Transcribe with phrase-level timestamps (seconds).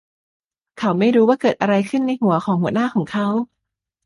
[0.77, 3.27] เขาไม่รู้ว่าเกิดอะไรขึ้นในหัวของหัวหน้าของเขา